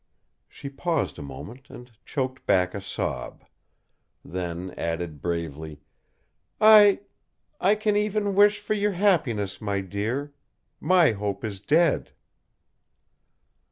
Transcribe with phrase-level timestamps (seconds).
[0.49, 3.43] She paused a moment and choked back a sob;
[4.25, 5.83] then added, bravely,
[6.59, 7.01] "I
[7.59, 10.33] I can even wish for your happiness, my dear;
[10.79, 12.13] my hope is dead."